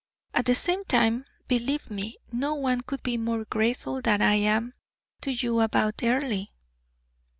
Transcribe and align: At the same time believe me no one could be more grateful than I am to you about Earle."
At 0.33 0.45
the 0.47 0.55
same 0.55 0.83
time 0.85 1.25
believe 1.47 1.91
me 1.91 2.15
no 2.31 2.55
one 2.55 2.81
could 2.81 3.03
be 3.03 3.19
more 3.19 3.45
grateful 3.45 4.01
than 4.01 4.19
I 4.23 4.33
am 4.33 4.73
to 5.21 5.31
you 5.31 5.59
about 5.59 6.01
Earle." 6.01 6.47